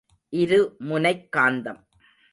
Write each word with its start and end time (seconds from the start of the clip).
இரு 0.29 0.75
முனைக் 0.79 1.27
காந்தம். 1.37 1.81